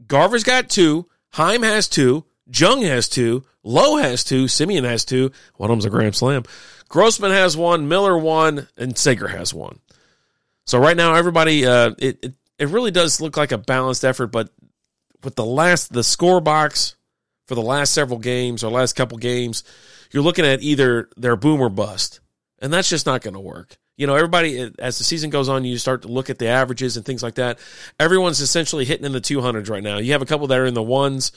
Garver's 0.07 0.45
got 0.45 0.69
two. 0.69 1.09
Heim 1.33 1.61
has 1.63 1.89
two. 1.89 2.23
Jung 2.49 2.83
has 2.83 3.09
two. 3.09 3.43
Lowe 3.63 3.97
has 3.97 4.23
two. 4.23 4.45
Semien 4.45 4.85
has 4.85 5.03
two. 5.03 5.33
One 5.57 5.69
of 5.69 5.73
them's 5.73 5.83
a 5.83 5.89
grand 5.89 6.15
slam. 6.15 6.43
Grossman 6.87 7.31
has 7.31 7.57
one. 7.57 7.89
Miller 7.89 8.17
one, 8.17 8.65
and 8.77 8.97
Seager 8.97 9.27
has 9.27 9.53
one. 9.53 9.79
So 10.65 10.79
right 10.79 10.95
now, 10.95 11.15
everybody, 11.15 11.65
uh, 11.65 11.95
it, 11.97 12.19
it 12.23 12.33
it 12.57 12.69
really 12.69 12.91
does 12.91 13.19
look 13.19 13.35
like 13.35 13.51
a 13.51 13.57
balanced 13.57 14.05
effort. 14.05 14.27
But 14.27 14.51
with 15.23 15.35
the 15.35 15.45
last 15.45 15.91
the 15.91 16.03
score 16.03 16.41
box 16.41 16.95
for 17.45 17.55
the 17.55 17.61
last 17.61 17.93
several 17.93 18.19
games 18.19 18.63
or 18.63 18.71
last 18.71 18.93
couple 18.93 19.17
games, 19.17 19.63
you're 20.11 20.23
looking 20.23 20.45
at 20.45 20.61
either 20.61 21.09
their 21.17 21.35
boom 21.35 21.61
or 21.61 21.69
bust, 21.69 22.19
and 22.59 22.71
that's 22.71 22.89
just 22.89 23.05
not 23.05 23.21
going 23.21 23.33
to 23.33 23.39
work 23.39 23.77
you 23.97 24.05
know, 24.05 24.15
everybody, 24.15 24.71
as 24.77 24.99
the 24.99 25.03
season 25.03 25.31
goes 25.31 25.49
on, 25.49 25.65
you 25.65 25.77
start 25.79 26.03
to 26.03 26.07
look 26.07 26.29
at 26.29 26.37
the 26.37 26.47
averages 26.47 26.97
and 26.97 27.05
things 27.05 27.23
like 27.23 27.35
that. 27.35 27.57
Everyone's 27.99 28.39
essentially 28.39 28.85
hitting 28.85 29.05
in 29.05 29.11
the 29.11 29.19
200s 29.19 29.69
right 29.69 29.81
now. 29.81 29.97
You 29.97 30.11
have 30.11 30.21
a 30.21 30.27
couple 30.27 30.47
that 30.47 30.59
are 30.59 30.67
in 30.67 30.75
the 30.75 30.83
ones, 30.83 31.31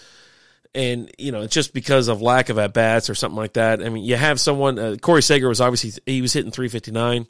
and, 0.75 1.10
you 1.18 1.32
know, 1.32 1.40
it's 1.40 1.54
just 1.54 1.72
because 1.72 2.08
of 2.08 2.20
lack 2.20 2.50
of 2.50 2.58
at 2.58 2.75
bats 2.75 3.08
or 3.08 3.14
something 3.14 3.37
like 3.37 3.54
that. 3.54 3.82
I 3.82 3.88
mean, 3.88 4.04
you 4.04 4.14
have 4.14 4.38
someone, 4.38 4.78
uh, 4.78 4.96
Corey 5.00 5.22
Seager 5.22 5.49
was 5.49 5.62
obviously, 5.62 6.02
he 6.04 6.20
was 6.20 6.34
hitting 6.34 6.50
359, 6.50 7.26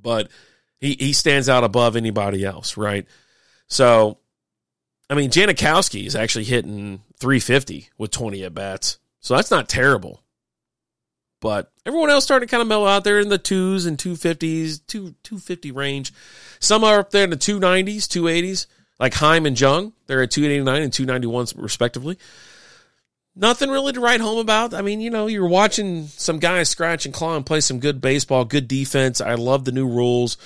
but 0.00 0.30
he, 0.78 0.94
he 0.94 1.12
stands 1.12 1.48
out 1.48 1.64
above 1.64 1.96
anybody 1.96 2.44
else, 2.44 2.76
right? 2.76 3.06
So, 3.66 4.18
I 5.10 5.14
mean, 5.14 5.30
Jankowski 5.30 6.06
is 6.06 6.14
actually 6.14 6.44
hitting 6.44 7.02
350 7.18 7.88
with 7.96 8.10
20 8.10 8.44
at 8.44 8.54
bats. 8.54 8.98
So 9.20 9.34
that's 9.34 9.50
not 9.50 9.68
terrible. 9.68 10.22
but 11.40 11.72
everyone 11.86 12.10
else 12.10 12.24
started 12.24 12.46
to 12.46 12.50
kind 12.50 12.60
of 12.60 12.66
mellow 12.68 12.86
out 12.86 13.04
there 13.04 13.20
in 13.20 13.28
the 13.28 13.38
twos 13.38 13.86
and 13.86 13.96
250s, 13.96 14.80
two, 14.86 15.14
250 15.22 15.70
range. 15.72 16.12
Some 16.58 16.84
are 16.84 17.00
up 17.00 17.10
there 17.10 17.24
in 17.24 17.30
the 17.30 17.36
290s, 17.36 18.06
280s, 18.06 18.66
like 18.98 19.14
Heim 19.14 19.46
and 19.46 19.58
Jung. 19.58 19.92
They're 20.06 20.22
at 20.22 20.30
289 20.30 20.82
and 20.82 20.92
291 20.92 21.46
respectively. 21.56 22.18
Nothing 23.36 23.70
really 23.70 23.92
to 23.92 24.00
write 24.00 24.20
home 24.20 24.38
about. 24.38 24.74
I 24.74 24.82
mean, 24.82 25.00
you 25.00 25.10
know, 25.10 25.28
you're 25.28 25.46
watching 25.46 26.08
some 26.08 26.40
guys 26.40 26.68
scratch 26.68 27.04
and 27.04 27.14
claw 27.14 27.36
and 27.36 27.46
play 27.46 27.60
some 27.60 27.78
good 27.78 28.00
baseball, 28.00 28.44
good 28.44 28.66
defense. 28.66 29.20
I 29.20 29.34
love 29.34 29.64
the 29.64 29.70
new 29.70 29.86
rules. 29.86 30.38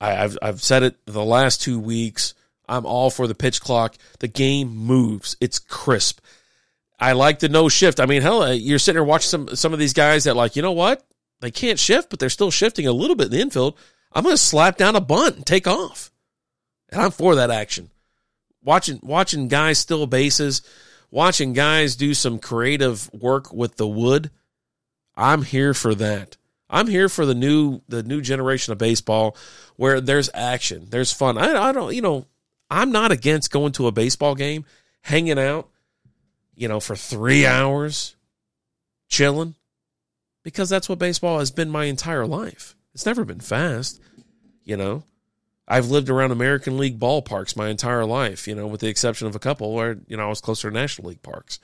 I, 0.00 0.12
have 0.12 0.38
I've 0.40 0.62
said 0.62 0.82
it 0.82 0.96
the 1.04 1.24
last 1.24 1.60
two 1.60 1.78
weeks. 1.78 2.32
I'm 2.68 2.86
all 2.86 3.10
for 3.10 3.26
the 3.26 3.34
pitch 3.34 3.60
clock. 3.60 3.96
The 4.18 4.28
game 4.28 4.76
moves. 4.76 5.36
It's 5.40 5.58
crisp. 5.58 6.20
I 6.98 7.12
like 7.12 7.40
the 7.40 7.48
no 7.48 7.68
shift. 7.68 8.00
I 8.00 8.06
mean, 8.06 8.22
hell, 8.22 8.42
uh, 8.42 8.52
you're 8.52 8.78
sitting 8.78 8.96
there 8.96 9.04
watching 9.04 9.28
some 9.28 9.56
some 9.56 9.72
of 9.72 9.78
these 9.78 9.92
guys 9.92 10.24
that 10.24 10.36
like, 10.36 10.56
you 10.56 10.62
know 10.62 10.72
what? 10.72 11.06
They 11.40 11.50
can't 11.50 11.78
shift, 11.78 12.08
but 12.08 12.18
they're 12.18 12.30
still 12.30 12.50
shifting 12.50 12.86
a 12.86 12.92
little 12.92 13.16
bit 13.16 13.26
in 13.26 13.32
the 13.32 13.40
infield. 13.40 13.78
I'm 14.12 14.22
going 14.22 14.32
to 14.32 14.38
slap 14.38 14.78
down 14.78 14.96
a 14.96 15.00
bunt 15.00 15.36
and 15.36 15.46
take 15.46 15.66
off, 15.66 16.10
and 16.90 17.02
I'm 17.02 17.10
for 17.10 17.34
that 17.34 17.50
action. 17.50 17.90
Watching 18.62 18.98
watching 19.02 19.48
guys 19.48 19.78
steal 19.78 20.06
bases 20.06 20.62
watching 21.10 21.52
guys 21.52 21.96
do 21.96 22.14
some 22.14 22.38
creative 22.38 23.12
work 23.12 23.52
with 23.52 23.76
the 23.76 23.88
wood, 23.88 24.30
I'm 25.14 25.42
here 25.42 25.74
for 25.74 25.94
that. 25.94 26.36
I'm 26.68 26.88
here 26.88 27.08
for 27.08 27.24
the 27.24 27.34
new 27.34 27.80
the 27.88 28.02
new 28.02 28.20
generation 28.20 28.72
of 28.72 28.78
baseball 28.78 29.36
where 29.76 30.00
there's 30.00 30.30
action, 30.34 30.86
there's 30.90 31.12
fun. 31.12 31.38
I, 31.38 31.68
I 31.68 31.72
don't, 31.72 31.94
you 31.94 32.02
know, 32.02 32.26
I'm 32.70 32.90
not 32.92 33.12
against 33.12 33.50
going 33.50 33.72
to 33.72 33.86
a 33.86 33.92
baseball 33.92 34.34
game, 34.34 34.64
hanging 35.02 35.38
out, 35.38 35.68
you 36.54 36.68
know, 36.68 36.80
for 36.80 36.96
three 36.96 37.46
hours, 37.46 38.16
chilling, 39.08 39.54
because 40.42 40.68
that's 40.68 40.88
what 40.88 40.98
baseball 40.98 41.38
has 41.38 41.50
been 41.50 41.70
my 41.70 41.84
entire 41.84 42.26
life. 42.26 42.74
It's 42.94 43.06
never 43.06 43.24
been 43.24 43.40
fast, 43.40 44.00
you 44.64 44.76
know. 44.76 45.04
I've 45.68 45.90
lived 45.90 46.08
around 46.08 46.30
American 46.30 46.78
League 46.78 46.98
ballparks 46.98 47.56
my 47.56 47.68
entire 47.68 48.04
life, 48.04 48.46
you 48.46 48.54
know, 48.54 48.66
with 48.66 48.80
the 48.80 48.88
exception 48.88 49.26
of 49.26 49.34
a 49.34 49.40
couple 49.40 49.72
where, 49.72 49.98
you 50.06 50.16
know, 50.16 50.26
I 50.26 50.28
was 50.28 50.40
closer 50.40 50.70
to 50.70 50.74
National 50.74 51.08
League 51.08 51.22
parks. 51.22 51.58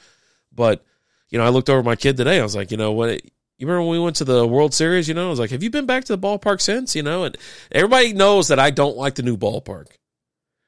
But, 0.52 0.84
you 1.28 1.38
know, 1.38 1.44
I 1.44 1.50
looked 1.50 1.70
over 1.70 1.82
my 1.82 1.94
kid 1.96 2.16
today. 2.16 2.40
I 2.40 2.42
was 2.42 2.56
like, 2.56 2.72
you 2.72 2.76
know, 2.76 2.92
what, 2.92 3.24
you 3.58 3.66
remember 3.66 3.82
when 3.82 3.98
we 3.98 4.04
went 4.04 4.16
to 4.16 4.24
the 4.24 4.44
World 4.46 4.74
Series, 4.74 5.06
you 5.06 5.14
know, 5.14 5.28
I 5.28 5.30
was 5.30 5.38
like, 5.38 5.50
have 5.50 5.62
you 5.62 5.70
been 5.70 5.86
back 5.86 6.04
to 6.04 6.16
the 6.16 6.20
ballpark 6.20 6.60
since, 6.60 6.96
you 6.96 7.02
know? 7.04 7.22
And 7.22 7.38
everybody 7.70 8.12
knows 8.12 8.48
that 8.48 8.58
I 8.58 8.70
don't 8.70 8.96
like 8.96 9.14
the 9.14 9.22
new 9.22 9.36
ballpark. 9.36 9.86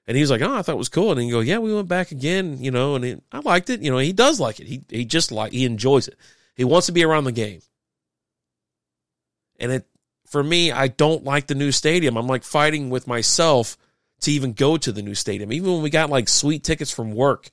And 0.07 0.17
he 0.17 0.21
was 0.21 0.31
like, 0.31 0.43
oh, 0.43 0.55
I 0.55 0.63
thought 0.63 0.75
it 0.75 0.79
was 0.79 0.89
cool. 0.89 1.13
And 1.13 1.21
he 1.21 1.31
go, 1.31 1.41
yeah, 1.41 1.59
we 1.59 1.75
went 1.75 1.89
back 1.89 2.11
again, 2.11 2.59
you 2.61 2.71
know, 2.71 2.95
and 2.95 3.05
he, 3.05 3.17
I 3.33 3.39
liked 3.41 3.71
it. 3.71 3.81
You 3.81 3.91
know, 3.91 3.99
he 3.99 4.13
does 4.13 4.39
like 4.39 4.61
it. 4.61 4.67
He, 4.67 4.83
he 4.91 5.05
just 5.05 5.33
like, 5.33 5.53
he 5.53 5.65
enjoys 5.65 6.09
it. 6.09 6.19
He 6.55 6.65
wants 6.65 6.87
to 6.87 6.93
be 6.93 7.05
around 7.05 7.25
the 7.25 7.33
game. 7.33 7.61
And 9.59 9.73
it, 9.73 9.87
for 10.27 10.43
me, 10.43 10.73
I 10.73 10.89
don't 10.89 11.25
like 11.25 11.47
the 11.47 11.55
new 11.55 11.73
stadium. 11.73 12.17
I'm 12.17 12.27
like 12.27 12.45
fighting 12.45 12.91
with 12.91 13.07
myself 13.07 13.79
to 14.21 14.31
even 14.31 14.53
go 14.53 14.77
to 14.77 14.93
the 14.93 15.03
new 15.03 15.15
stadium. 15.15 15.53
Even 15.53 15.73
when 15.73 15.83
we 15.83 15.91
got 15.91 16.11
like 16.11 16.29
sweet 16.29 16.65
tickets 16.65 16.91
from 16.91 17.15
work, 17.15 17.51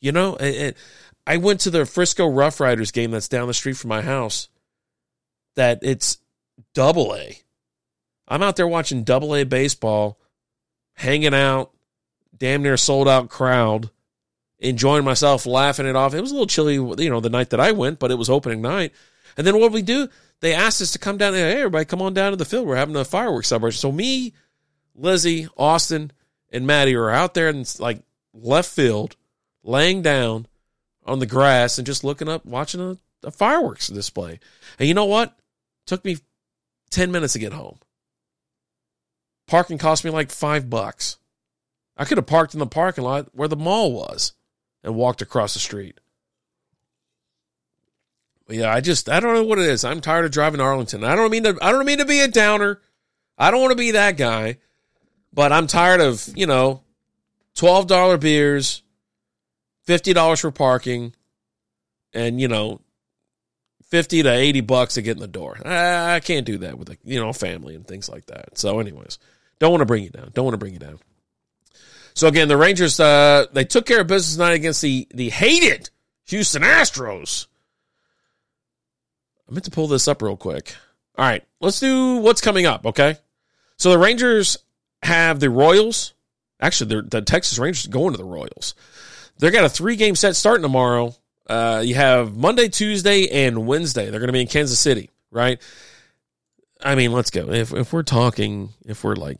you 0.00 0.12
know, 0.12 0.36
And 0.36 0.74
I 1.26 1.38
went 1.38 1.60
to 1.60 1.70
the 1.70 1.86
Frisco 1.86 2.26
Rough 2.26 2.60
Riders 2.60 2.90
game 2.90 3.10
that's 3.10 3.28
down 3.28 3.48
the 3.48 3.54
street 3.54 3.76
from 3.76 3.88
my 3.88 4.02
house. 4.02 4.48
That 5.56 5.80
it's 5.82 6.18
double 6.74 7.14
A. 7.14 7.38
I'm 8.28 8.42
out 8.42 8.56
there 8.56 8.68
watching 8.68 9.02
double 9.02 9.34
A 9.34 9.44
baseball, 9.44 10.18
hanging 10.94 11.34
out, 11.34 11.72
damn 12.36 12.62
near 12.62 12.76
sold 12.76 13.08
out 13.08 13.28
crowd, 13.28 13.90
enjoying 14.58 15.04
myself, 15.04 15.46
laughing 15.46 15.86
it 15.86 15.96
off. 15.96 16.14
It 16.14 16.20
was 16.20 16.30
a 16.30 16.34
little 16.34 16.46
chilly, 16.46 16.74
you 16.74 17.10
know, 17.10 17.20
the 17.20 17.30
night 17.30 17.50
that 17.50 17.60
I 17.60 17.72
went, 17.72 17.98
but 17.98 18.10
it 18.10 18.18
was 18.18 18.30
opening 18.30 18.62
night. 18.62 18.92
And 19.36 19.46
then 19.46 19.58
what 19.58 19.72
we 19.72 19.82
do? 19.82 20.08
they 20.40 20.54
asked 20.54 20.82
us 20.82 20.92
to 20.92 20.98
come 20.98 21.18
down. 21.18 21.34
Hey, 21.34 21.58
everybody, 21.58 21.84
come 21.84 22.02
on 22.02 22.14
down 22.14 22.32
to 22.32 22.36
the 22.36 22.44
field. 22.44 22.66
We're 22.66 22.76
having 22.76 22.96
a 22.96 23.04
fireworks 23.04 23.48
celebration. 23.48 23.78
So 23.78 23.92
me, 23.92 24.32
Lizzie, 24.94 25.48
Austin, 25.56 26.12
and 26.50 26.66
Maddie 26.66 26.96
are 26.96 27.10
out 27.10 27.34
there 27.34 27.48
in 27.48 27.64
like 27.78 28.02
left 28.32 28.70
field, 28.70 29.16
laying 29.62 30.02
down 30.02 30.46
on 31.04 31.18
the 31.18 31.26
grass 31.26 31.78
and 31.78 31.86
just 31.86 32.04
looking 32.04 32.28
up, 32.28 32.44
watching 32.44 32.80
a, 32.80 32.98
a 33.22 33.30
fireworks 33.30 33.88
display. 33.88 34.40
And 34.78 34.88
you 34.88 34.94
know 34.94 35.04
what? 35.04 35.28
It 35.28 35.86
took 35.86 36.04
me 36.04 36.18
ten 36.90 37.12
minutes 37.12 37.34
to 37.34 37.38
get 37.38 37.52
home. 37.52 37.78
Parking 39.46 39.78
cost 39.78 40.04
me 40.04 40.10
like 40.10 40.30
five 40.30 40.70
bucks. 40.70 41.18
I 42.00 42.04
could 42.04 42.18
have 42.18 42.26
parked 42.26 42.54
in 42.54 42.60
the 42.60 42.66
parking 42.66 43.04
lot 43.04 43.28
where 43.32 43.48
the 43.48 43.56
mall 43.56 43.92
was 43.92 44.32
and 44.82 44.96
walked 44.96 45.22
across 45.22 45.54
the 45.54 45.60
street 45.60 46.00
yeah, 48.50 48.72
I 48.72 48.80
just 48.80 49.08
I 49.08 49.20
don't 49.20 49.34
know 49.34 49.44
what 49.44 49.58
it 49.58 49.66
is. 49.66 49.84
I'm 49.84 50.00
tired 50.00 50.24
of 50.24 50.30
driving 50.30 50.60
Arlington. 50.60 51.04
I 51.04 51.14
don't 51.14 51.30
mean 51.30 51.44
to 51.44 51.56
I 51.62 51.72
don't 51.72 51.86
mean 51.86 51.98
to 51.98 52.04
be 52.04 52.20
a 52.20 52.28
downer. 52.28 52.80
I 53.38 53.50
don't 53.50 53.60
want 53.60 53.72
to 53.72 53.76
be 53.76 53.92
that 53.92 54.16
guy, 54.16 54.58
but 55.32 55.52
I'm 55.52 55.66
tired 55.66 56.00
of, 56.00 56.28
you 56.36 56.46
know, 56.46 56.82
$12 57.56 58.20
beers, 58.20 58.82
$50 59.88 60.40
for 60.40 60.50
parking, 60.50 61.14
and 62.12 62.40
you 62.40 62.48
know, 62.48 62.80
50 63.84 64.24
to 64.24 64.30
80 64.30 64.60
bucks 64.62 64.94
to 64.94 65.02
get 65.02 65.16
in 65.16 65.20
the 65.20 65.28
door. 65.28 65.58
I, 65.64 66.16
I 66.16 66.20
can't 66.20 66.44
do 66.44 66.58
that 66.58 66.78
with 66.78 66.90
a, 66.90 66.98
you 67.02 67.18
know, 67.18 67.32
family 67.32 67.74
and 67.74 67.86
things 67.86 68.08
like 68.08 68.26
that. 68.26 68.58
So 68.58 68.78
anyways, 68.78 69.18
don't 69.58 69.70
want 69.70 69.80
to 69.80 69.86
bring 69.86 70.04
you 70.04 70.10
down. 70.10 70.30
Don't 70.34 70.44
want 70.44 70.54
to 70.54 70.58
bring 70.58 70.74
you 70.74 70.78
down. 70.78 70.98
So 72.14 72.28
again, 72.28 72.48
the 72.48 72.56
Rangers 72.56 72.98
uh 73.00 73.46
they 73.52 73.64
took 73.64 73.86
care 73.86 74.00
of 74.00 74.06
business 74.06 74.34
tonight 74.34 74.52
against 74.52 74.82
the 74.82 75.06
the 75.12 75.30
hated 75.30 75.90
Houston 76.26 76.62
Astros. 76.62 77.46
I 79.48 79.52
meant 79.52 79.64
to 79.64 79.70
pull 79.70 79.88
this 79.88 80.06
up 80.06 80.22
real 80.22 80.36
quick. 80.36 80.74
All 81.16 81.26
right, 81.26 81.44
let's 81.60 81.80
do 81.80 82.16
what's 82.16 82.40
coming 82.40 82.66
up, 82.66 82.86
okay? 82.86 83.16
So 83.76 83.90
the 83.90 83.98
Rangers 83.98 84.58
have 85.02 85.40
the 85.40 85.50
Royals. 85.50 86.14
Actually, 86.60 87.02
the 87.08 87.22
Texas 87.22 87.58
Rangers 87.58 87.86
going 87.86 88.12
to 88.12 88.18
the 88.18 88.24
Royals. 88.24 88.74
They've 89.38 89.52
got 89.52 89.64
a 89.64 89.70
three 89.70 89.96
game 89.96 90.14
set 90.14 90.36
starting 90.36 90.62
tomorrow. 90.62 91.14
Uh, 91.48 91.82
you 91.84 91.94
have 91.94 92.36
Monday, 92.36 92.68
Tuesday, 92.68 93.28
and 93.28 93.66
Wednesday. 93.66 94.10
They're 94.10 94.20
going 94.20 94.28
to 94.28 94.32
be 94.32 94.42
in 94.42 94.46
Kansas 94.46 94.78
City, 94.78 95.10
right? 95.30 95.60
I 96.82 96.94
mean, 96.94 97.12
let's 97.12 97.30
go. 97.30 97.50
If 97.50 97.72
if 97.72 97.92
we're 97.92 98.02
talking, 98.02 98.70
if 98.86 99.02
we're 99.02 99.16
like, 99.16 99.38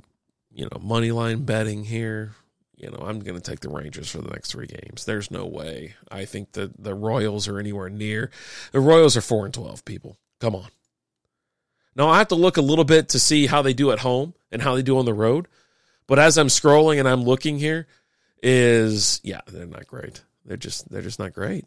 you 0.50 0.64
know, 0.64 0.80
money 0.80 1.12
line 1.12 1.44
betting 1.44 1.84
here, 1.84 2.32
you 2.80 2.90
know, 2.90 3.04
I'm 3.04 3.20
going 3.20 3.38
to 3.38 3.42
take 3.42 3.60
the 3.60 3.68
Rangers 3.68 4.10
for 4.10 4.18
the 4.18 4.30
next 4.30 4.52
three 4.52 4.66
games. 4.66 5.04
There's 5.04 5.30
no 5.30 5.44
way. 5.46 5.94
I 6.10 6.24
think 6.24 6.52
the 6.52 6.72
the 6.78 6.94
Royals 6.94 7.46
are 7.46 7.58
anywhere 7.58 7.90
near. 7.90 8.30
The 8.72 8.80
Royals 8.80 9.16
are 9.16 9.20
four 9.20 9.44
and 9.44 9.52
twelve. 9.52 9.84
People, 9.84 10.16
come 10.40 10.54
on. 10.54 10.68
Now 11.94 12.08
I 12.08 12.18
have 12.18 12.28
to 12.28 12.36
look 12.36 12.56
a 12.56 12.62
little 12.62 12.84
bit 12.84 13.10
to 13.10 13.20
see 13.20 13.46
how 13.46 13.62
they 13.62 13.74
do 13.74 13.90
at 13.90 13.98
home 13.98 14.34
and 14.50 14.62
how 14.62 14.74
they 14.74 14.82
do 14.82 14.98
on 14.98 15.04
the 15.04 15.14
road. 15.14 15.46
But 16.06 16.18
as 16.18 16.38
I'm 16.38 16.48
scrolling 16.48 16.98
and 16.98 17.08
I'm 17.08 17.22
looking 17.22 17.58
here, 17.58 17.86
is 18.42 19.20
yeah, 19.22 19.40
they're 19.46 19.66
not 19.66 19.86
great. 19.86 20.22
They're 20.46 20.56
just 20.56 20.90
they're 20.90 21.02
just 21.02 21.18
not 21.18 21.34
great. 21.34 21.66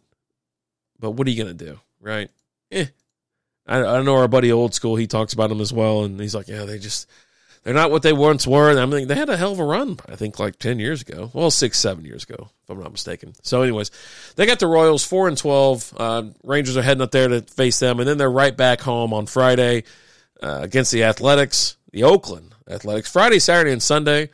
But 0.99 1.11
what 1.11 1.27
are 1.27 1.29
you 1.31 1.43
going 1.43 1.55
to 1.55 1.65
do, 1.65 1.79
right? 2.01 2.29
Eh. 2.71 2.87
I, 3.67 3.83
I 3.83 4.01
know 4.01 4.15
our 4.15 4.27
buddy 4.27 4.51
old 4.51 4.73
school. 4.73 4.95
He 4.95 5.07
talks 5.07 5.33
about 5.33 5.49
them 5.49 5.61
as 5.61 5.71
well, 5.71 6.03
and 6.03 6.19
he's 6.19 6.35
like, 6.35 6.47
yeah, 6.47 6.65
they 6.65 6.79
just 6.79 7.07
they're 7.63 7.73
not 7.73 7.91
what 7.91 8.03
they 8.03 8.11
once 8.11 8.45
were. 8.45 8.77
I 8.77 8.85
mean, 8.85 9.07
they 9.07 9.15
had 9.15 9.29
a 9.29 9.37
hell 9.37 9.53
of 9.53 9.59
a 9.59 9.63
run, 9.63 9.97
I 10.09 10.17
think, 10.17 10.37
like 10.37 10.59
10 10.59 10.79
years 10.79 11.01
ago. 11.01 11.31
Well, 11.33 11.49
six, 11.49 11.79
seven 11.79 12.03
years 12.03 12.23
ago, 12.23 12.49
if 12.63 12.69
I'm 12.69 12.79
not 12.79 12.91
mistaken. 12.91 13.33
So, 13.41 13.61
anyways, 13.61 13.89
they 14.35 14.45
got 14.45 14.59
the 14.59 14.67
Royals 14.67 15.05
4 15.05 15.29
and 15.29 15.37
12. 15.37 15.93
Uh, 15.95 16.23
Rangers 16.43 16.75
are 16.75 16.81
heading 16.81 17.01
up 17.01 17.11
there 17.11 17.29
to 17.29 17.41
face 17.41 17.79
them, 17.79 17.99
and 17.99 18.07
then 18.07 18.17
they're 18.17 18.29
right 18.29 18.55
back 18.55 18.81
home 18.81 19.13
on 19.13 19.27
Friday 19.27 19.83
uh, 20.41 20.59
against 20.61 20.91
the 20.91 21.05
Athletics, 21.05 21.77
the 21.91 22.03
Oakland 22.03 22.53
Athletics. 22.69 23.09
Friday, 23.09 23.39
Saturday, 23.39 23.71
and 23.71 23.81
Sunday. 23.81 24.29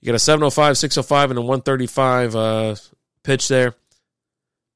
You 0.00 0.06
got 0.06 0.14
a 0.14 0.18
705, 0.18 0.76
605, 0.76 1.30
and 1.30 1.38
a 1.38 1.42
135 1.42 2.36
uh, 2.36 2.74
pitch 3.22 3.48
there. 3.48 3.74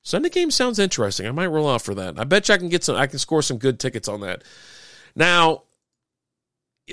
Sunday 0.03 0.29
game 0.29 0.51
sounds 0.51 0.79
interesting. 0.79 1.27
I 1.27 1.33
might 1.33 1.47
roll 1.47 1.69
out 1.69 1.83
for 1.83 1.95
that. 1.95 2.19
I 2.19 2.25
bet 2.25 2.49
you 2.49 2.55
I 2.55 2.59
can 2.59 2.69
get 2.69 2.85
some. 2.85 2.97
I 2.97 3.07
can 3.07 3.19
score 3.19 3.43
some 3.43 3.59
good 3.59 3.81
tickets 3.81 4.07
on 4.07 4.21
that. 4.21 4.43
Now, 5.17 5.64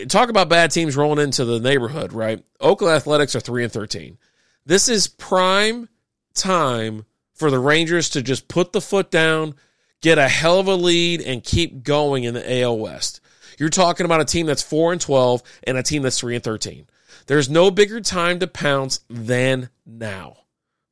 talk 0.08 0.30
about 0.30 0.50
bad 0.50 0.72
teams 0.72 0.96
rolling 0.96 1.24
into 1.24 1.46
the 1.46 1.60
neighborhood, 1.60 2.14
right? 2.14 2.44
Oakland 2.60 2.96
Athletics 2.96 3.36
are 3.36 3.40
3 3.40 3.64
and 3.64 3.74
13. 3.74 4.18
This 4.66 4.90
is 4.90 5.08
prime 5.08 5.90
time 6.34 7.06
for 7.34 7.50
the 7.50 7.60
Rangers 7.60 8.10
to 8.12 8.22
just 8.22 8.48
put 8.48 8.72
the 8.72 8.82
foot 8.82 9.10
down, 9.10 9.56
get 10.02 10.18
a 10.18 10.28
hell 10.28 10.60
of 10.60 10.68
a 10.68 10.76
lead 10.76 11.22
and 11.22 11.44
keep 11.44 11.84
going 11.84 12.24
in 12.24 12.34
the 12.34 12.62
AL 12.62 12.78
West. 12.78 13.20
You're 13.58 13.70
talking 13.70 14.06
about 14.06 14.22
a 14.22 14.26
team 14.26 14.46
that's 14.46 14.64
4 14.64 14.94
and 14.94 15.02
12 15.02 15.44
and 15.64 15.78
a 15.78 15.84
team 15.84 16.04
that's 16.04 16.20
3 16.20 16.36
and 16.36 16.44
13. 16.44 16.88
There's 17.28 17.50
no 17.50 17.72
bigger 17.72 18.02
time 18.02 18.40
to 18.40 18.48
pounce 18.48 19.02
than 19.10 19.70
now. 19.86 20.38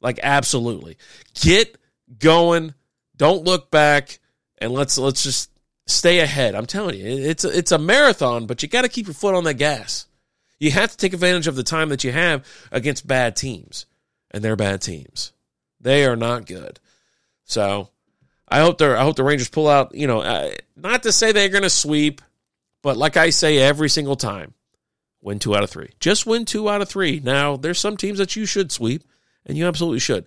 Like 0.02 0.20
absolutely. 0.24 0.98
Get 1.40 1.78
going, 2.18 2.74
don't 3.16 3.44
look 3.44 3.72
back 3.72 4.20
and 4.58 4.72
let's 4.72 4.98
let's 4.98 5.24
just 5.24 5.50
stay 5.90 6.20
ahead. 6.20 6.56
I'm 6.56 6.66
telling 6.66 7.00
you, 7.00 7.06
it's 7.06 7.44
a, 7.44 7.58
it's 7.58 7.72
a 7.72 7.78
marathon, 7.78 8.46
but 8.46 8.62
you 8.62 8.70
got 8.70 8.84
to 8.84 8.90
keep 8.90 9.08
your 9.08 9.14
foot 9.14 9.36
on 9.36 9.44
the 9.44 9.54
gas. 9.54 10.06
You 10.60 10.72
have 10.72 10.92
to 10.92 10.98
take 10.98 11.14
advantage 11.14 11.48
of 11.48 11.56
the 11.56 11.64
time 11.64 11.90
that 11.90 12.04
you 12.04 12.12
have 12.12 12.46
against 12.72 13.08
bad 13.08 13.36
teams, 13.36 13.86
and 14.32 14.44
they're 14.44 14.56
bad 14.56 14.82
teams. 14.82 15.32
They 15.80 16.06
are 16.06 16.18
not 16.18 16.46
good. 16.46 16.80
So 17.46 17.90
I 18.48 18.60
hope 18.60 18.78
the 18.78 18.98
I 18.98 19.04
hope 19.04 19.16
the 19.16 19.24
Rangers 19.24 19.50
pull 19.50 19.68
out. 19.68 19.96
You 19.96 20.08
know, 20.08 20.20
uh, 20.20 20.52
not 20.76 21.04
to 21.04 21.12
say 21.12 21.32
they're 21.32 21.50
going 21.50 21.64
to 21.64 21.70
sweep, 21.70 22.22
but 22.82 22.98
like 22.98 23.16
I 23.16 23.30
say 23.30 23.58
every 23.60 23.90
single 23.90 24.16
time, 24.16 24.54
win 25.22 25.40
two 25.40 25.56
out 25.56 25.64
of 25.64 25.70
three. 25.70 25.92
Just 26.00 26.26
win 26.26 26.46
two 26.46 26.70
out 26.70 26.82
of 26.82 26.90
three. 26.90 27.22
Now, 27.24 27.56
there's 27.56 27.80
some 27.80 27.98
teams 27.98 28.18
that 28.18 28.36
you 28.36 28.46
should 28.46 28.72
sweep, 28.72 29.04
and 29.46 29.58
you 29.58 29.66
absolutely 29.66 30.00
should. 30.00 30.26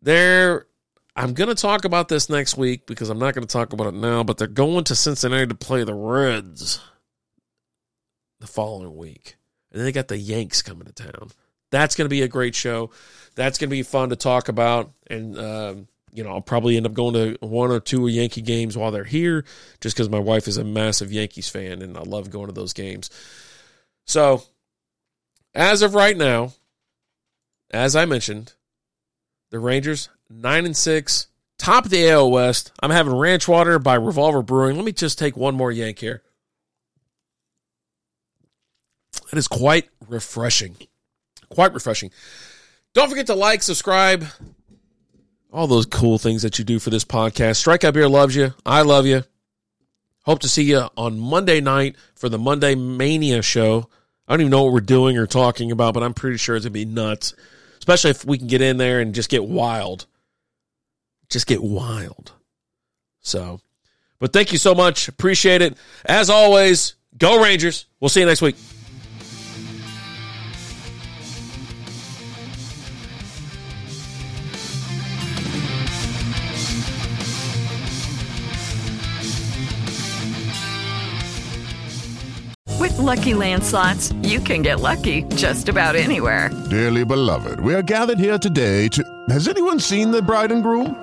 There, 0.00 0.66
I'm 1.14 1.34
going 1.34 1.48
to 1.48 1.54
talk 1.54 1.84
about 1.84 2.08
this 2.08 2.30
next 2.30 2.56
week 2.56 2.86
because 2.86 3.10
I'm 3.10 3.18
not 3.18 3.34
going 3.34 3.46
to 3.46 3.52
talk 3.52 3.72
about 3.72 3.88
it 3.88 3.94
now. 3.94 4.24
But 4.24 4.38
they're 4.38 4.46
going 4.46 4.84
to 4.84 4.96
Cincinnati 4.96 5.46
to 5.46 5.54
play 5.54 5.84
the 5.84 5.94
Reds 5.94 6.80
the 8.40 8.46
following 8.46 8.96
week, 8.96 9.36
and 9.70 9.78
then 9.78 9.84
they 9.84 9.92
got 9.92 10.08
the 10.08 10.18
Yanks 10.18 10.62
coming 10.62 10.86
to 10.86 10.92
town. 10.92 11.30
That's 11.70 11.94
going 11.94 12.06
to 12.06 12.10
be 12.10 12.22
a 12.22 12.28
great 12.28 12.54
show. 12.54 12.90
That's 13.34 13.58
going 13.58 13.68
to 13.68 13.76
be 13.76 13.82
fun 13.82 14.10
to 14.10 14.16
talk 14.16 14.48
about, 14.48 14.92
and. 15.08 15.38
Um, 15.38 15.88
you 16.14 16.22
know, 16.22 16.30
I'll 16.30 16.42
probably 16.42 16.76
end 16.76 16.86
up 16.86 16.92
going 16.92 17.14
to 17.14 17.38
one 17.40 17.70
or 17.70 17.80
two 17.80 18.06
Yankee 18.06 18.42
games 18.42 18.76
while 18.76 18.90
they're 18.90 19.02
here 19.02 19.44
just 19.80 19.96
because 19.96 20.10
my 20.10 20.18
wife 20.18 20.46
is 20.46 20.58
a 20.58 20.64
massive 20.64 21.10
Yankees 21.10 21.48
fan 21.48 21.80
and 21.80 21.96
I 21.96 22.02
love 22.02 22.30
going 22.30 22.48
to 22.48 22.52
those 22.52 22.74
games. 22.74 23.08
So, 24.06 24.42
as 25.54 25.80
of 25.80 25.94
right 25.94 26.16
now, 26.16 26.52
as 27.70 27.96
I 27.96 28.04
mentioned, 28.04 28.52
the 29.50 29.58
Rangers, 29.58 30.10
9 30.40 30.66
and 30.66 30.76
6, 30.76 31.26
top 31.58 31.84
of 31.84 31.90
the 31.90 32.08
AL 32.08 32.30
West. 32.30 32.72
I'm 32.80 32.90
having 32.90 33.14
Ranch 33.14 33.46
Water 33.46 33.78
by 33.78 33.94
Revolver 33.94 34.42
Brewing. 34.42 34.76
Let 34.76 34.84
me 34.84 34.92
just 34.92 35.18
take 35.18 35.36
one 35.36 35.54
more 35.54 35.70
yank 35.70 35.98
here. 35.98 36.22
That 39.30 39.38
is 39.38 39.48
quite 39.48 39.88
refreshing. 40.08 40.76
Quite 41.48 41.74
refreshing. 41.74 42.10
Don't 42.94 43.08
forget 43.08 43.26
to 43.26 43.34
like, 43.34 43.62
subscribe, 43.62 44.26
all 45.52 45.66
those 45.66 45.86
cool 45.86 46.18
things 46.18 46.42
that 46.42 46.58
you 46.58 46.64
do 46.64 46.78
for 46.78 46.90
this 46.90 47.04
podcast. 47.04 47.62
Strikeout 47.62 47.94
Beer 47.94 48.08
loves 48.08 48.34
you. 48.34 48.54
I 48.64 48.82
love 48.82 49.06
you. 49.06 49.22
Hope 50.24 50.40
to 50.40 50.48
see 50.48 50.62
you 50.62 50.88
on 50.96 51.18
Monday 51.18 51.60
night 51.60 51.96
for 52.14 52.28
the 52.28 52.38
Monday 52.38 52.74
Mania 52.74 53.42
show. 53.42 53.88
I 54.26 54.32
don't 54.32 54.42
even 54.42 54.50
know 54.50 54.64
what 54.64 54.72
we're 54.72 54.80
doing 54.80 55.18
or 55.18 55.26
talking 55.26 55.72
about, 55.72 55.94
but 55.94 56.02
I'm 56.02 56.14
pretty 56.14 56.38
sure 56.38 56.56
it's 56.56 56.64
going 56.64 56.72
to 56.72 56.78
be 56.78 56.84
nuts, 56.84 57.34
especially 57.78 58.10
if 58.12 58.24
we 58.24 58.38
can 58.38 58.46
get 58.46 58.62
in 58.62 58.76
there 58.76 59.00
and 59.00 59.14
just 59.14 59.28
get 59.28 59.44
wild. 59.44 60.06
Just 61.32 61.46
get 61.46 61.62
wild. 61.62 62.32
So, 63.22 63.60
but 64.18 64.34
thank 64.34 64.52
you 64.52 64.58
so 64.58 64.74
much. 64.74 65.08
Appreciate 65.08 65.62
it. 65.62 65.78
As 66.04 66.28
always, 66.28 66.94
go 67.16 67.42
Rangers. 67.42 67.86
We'll 68.00 68.10
see 68.10 68.20
you 68.20 68.26
next 68.26 68.42
week. 68.42 68.54
With 82.78 82.98
Lucky 82.98 83.32
Land 83.32 83.64
slots, 83.64 84.12
you 84.22 84.38
can 84.38 84.60
get 84.60 84.80
lucky 84.80 85.22
just 85.36 85.70
about 85.70 85.96
anywhere. 85.96 86.50
Dearly 86.68 87.06
beloved, 87.06 87.60
we 87.60 87.74
are 87.74 87.82
gathered 87.82 88.18
here 88.18 88.36
today 88.36 88.88
to. 88.88 89.24
Has 89.30 89.48
anyone 89.48 89.80
seen 89.80 90.10
the 90.10 90.20
bride 90.20 90.52
and 90.52 90.62
groom? 90.62 91.02